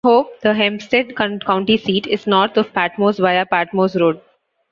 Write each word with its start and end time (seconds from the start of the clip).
Hope, 0.03 0.41
the 0.41 0.55
Hempstead 0.55 1.15
County 1.15 1.77
seat, 1.77 2.07
is 2.07 2.25
north 2.25 2.57
of 2.57 2.73
Patmos 2.73 3.19
via 3.19 3.45
Patmos 3.45 3.95
Road. 3.97 4.19